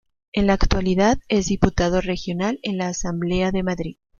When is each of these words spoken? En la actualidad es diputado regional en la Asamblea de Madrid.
En 0.33 0.47
la 0.47 0.53
actualidad 0.53 1.19
es 1.27 1.45
diputado 1.45 2.01
regional 2.01 2.57
en 2.63 2.79
la 2.79 2.87
Asamblea 2.87 3.51
de 3.51 3.61
Madrid. 3.61 3.97